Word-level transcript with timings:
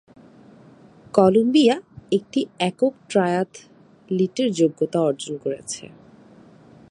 Colombia 1.13 1.75
একটি 2.11 2.39
একক 2.59 2.93
ট্রায়াথলিটের 3.09 4.49
যোগ্যতা 4.51 4.99
অর্জন 5.01 5.33
করেছে। 5.37 5.83